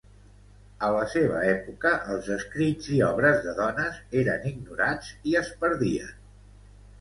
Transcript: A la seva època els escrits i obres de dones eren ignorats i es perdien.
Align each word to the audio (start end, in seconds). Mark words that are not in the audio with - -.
A 0.85 0.87
la 0.93 1.01
seva 1.09 1.41
època 1.49 1.91
els 2.13 2.29
escrits 2.35 2.87
i 2.95 3.03
obres 3.09 3.43
de 3.45 3.53
dones 3.61 4.01
eren 4.23 4.49
ignorats 4.53 5.13
i 5.33 5.37
es 5.43 5.53
perdien. 5.63 6.11